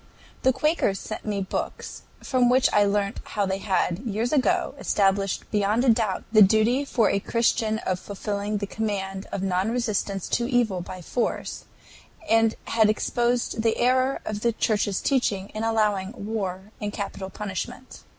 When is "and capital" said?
16.81-17.29